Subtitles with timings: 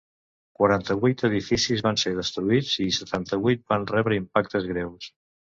[0.59, 5.15] Quaranta-vuit edificis van ser destruïts i setanta-vuit van rebre impactes greus.